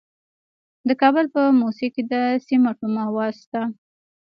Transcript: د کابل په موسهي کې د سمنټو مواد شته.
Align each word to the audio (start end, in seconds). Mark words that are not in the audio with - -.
د 0.87 0.89
کابل 1.01 1.25
په 1.35 1.41
موسهي 1.59 1.89
کې 1.95 2.03
د 2.11 2.13
سمنټو 2.45 2.87
مواد 2.97 3.33
شته. 3.41 3.61